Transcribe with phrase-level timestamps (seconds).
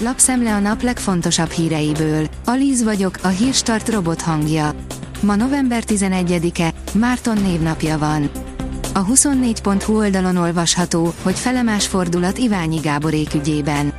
[0.00, 2.28] lapszemle a nap legfontosabb híreiből.
[2.44, 4.74] Alíz vagyok, a hírstart robot hangja.
[5.20, 8.30] Ma november 11-e, Márton névnapja van.
[8.94, 13.92] A 24.hu oldalon olvasható, hogy felemás fordulat Iványi Gáborék ügyében.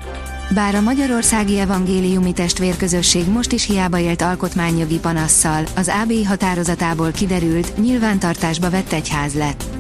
[0.54, 7.78] Bár a Magyarországi Evangéliumi Testvérközösség most is hiába élt alkotmányjogi panasszal, az AB határozatából kiderült,
[7.78, 9.79] nyilvántartásba vett egyház lett.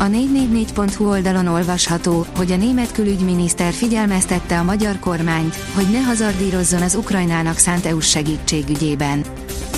[0.00, 6.82] A 444.hu oldalon olvasható, hogy a német külügyminiszter figyelmeztette a magyar kormányt, hogy ne hazardírozzon
[6.82, 9.24] az Ukrajnának szánt EU-s segítségügyében.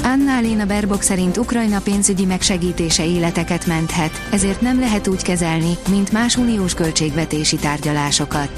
[0.03, 6.37] Anna-Léna Berbok szerint Ukrajna pénzügyi megsegítése életeket menthet, ezért nem lehet úgy kezelni, mint más
[6.37, 8.51] uniós költségvetési tárgyalásokat.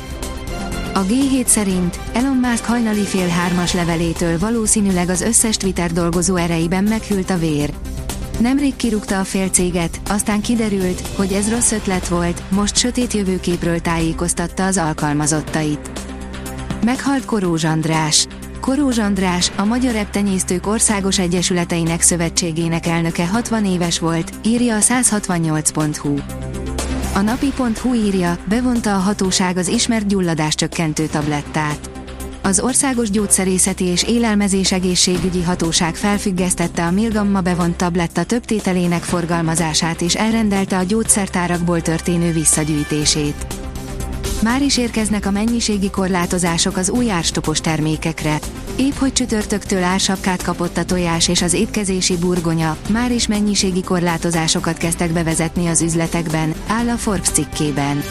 [0.95, 6.85] A G7 szerint Elon Musk hajnali fél hármas levelétől valószínűleg az összes Twitter dolgozó ereiben
[6.85, 7.71] meghűlt a vér.
[8.39, 14.67] Nemrég kirúgta a félcéget, aztán kiderült, hogy ez rossz ötlet volt, most sötét jövőképről tájékoztatta
[14.67, 15.91] az alkalmazottait.
[16.85, 18.27] Meghalt Korózs András.
[18.61, 26.17] Korózs András, a Magyar Eptenyésztők Országos Egyesületeinek Szövetségének elnöke 60 éves volt, írja a 168.hu.
[27.15, 32.04] A napi.hu írja, bevonta a hatóság az ismert gyulladás csökkentő tablettát.
[32.47, 40.01] Az Országos Gyógyszerészeti és Élelmezés Egészségügyi Hatóság felfüggesztette a Milgamma bevont tabletta több tételének forgalmazását
[40.01, 43.47] és elrendelte a gyógyszertárakból történő visszagyűjtését.
[44.43, 48.39] Már is érkeznek a mennyiségi korlátozások az új árstopos termékekre.
[48.77, 54.77] Épp hogy csütörtöktől ársapkát kapott a tojás és az étkezési burgonya, már is mennyiségi korlátozásokat
[54.77, 58.03] kezdtek bevezetni az üzletekben, áll a Forbes cikkében.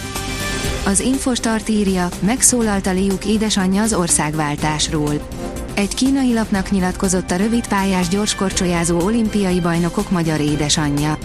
[0.86, 5.30] Az Infostart írja, megszólalt a Liuk édesanyja az országváltásról.
[5.74, 11.18] Egy kínai lapnak nyilatkozott a rövid pályás gyorskorcsolyázó olimpiai bajnokok magyar édesanyja.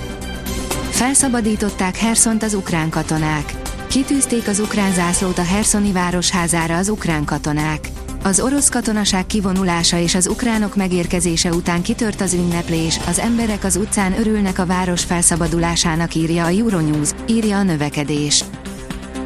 [0.91, 3.55] Felszabadították Herszont az ukrán katonák.
[3.89, 7.89] Kitűzték az ukrán zászlót a Herszoni városházára az ukrán katonák.
[8.23, 13.77] Az orosz katonaság kivonulása és az ukránok megérkezése után kitört az ünneplés, az emberek az
[13.77, 18.45] utcán örülnek a város felszabadulásának írja a Euronews, írja a növekedés.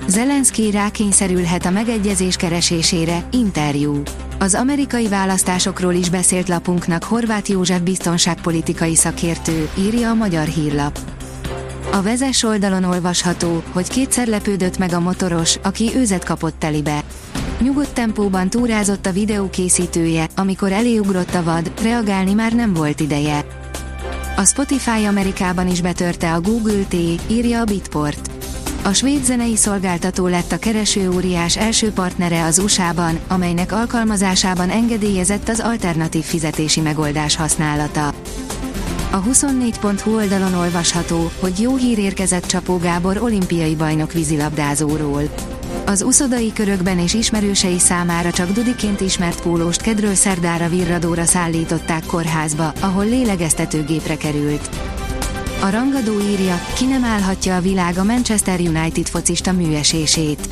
[0.06, 4.02] Zelenszky rákényszerülhet a megegyezés keresésére, interjú.
[4.38, 10.98] Az amerikai választásokról is beszélt lapunknak Horváth József biztonságpolitikai szakértő, írja a magyar hírlap.
[11.92, 17.04] A vezes oldalon olvasható, hogy kétszer lepődött meg a motoros, aki őzet kapott telibe.
[17.60, 23.44] Nyugodt tempóban túrázott a videó készítője, amikor eléugrott a vad, reagálni már nem volt ideje.
[24.36, 26.94] A Spotify Amerikában is betörte a Google T,
[27.30, 28.31] írja a Bitport.
[28.84, 35.48] A svéd zenei szolgáltató lett a kereső óriás első partnere az USA-ban, amelynek alkalmazásában engedélyezett
[35.48, 38.08] az alternatív fizetési megoldás használata.
[39.10, 45.22] A 24.hu oldalon olvasható, hogy jó hír érkezett Csapó Gábor olimpiai bajnok vízilabdázóról.
[45.86, 52.72] Az uszodai körökben és ismerősei számára csak Dudiként ismert pólóst kedről szerdára virradóra szállították kórházba,
[52.80, 54.68] ahol lélegeztetőgépre került.
[55.62, 60.48] A rangadó írja, ki nem állhatja a világ a Manchester United focista műesését.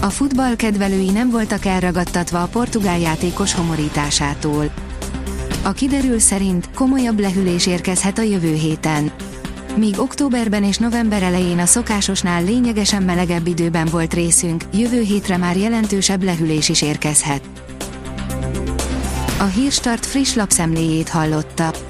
[0.00, 4.72] A futball kedvelői nem voltak elragadtatva a portugál játékos homorításától.
[5.62, 9.10] A kiderül szerint komolyabb lehűlés érkezhet a jövő héten.
[9.76, 15.56] Míg októberben és november elején a szokásosnál lényegesen melegebb időben volt részünk, jövő hétre már
[15.56, 17.42] jelentősebb lehűlés is érkezhet.
[19.38, 21.89] A Hírstart friss lapszemléjét hallotta.